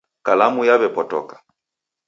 [0.27, 1.35] Kalamu yaw'epotoka.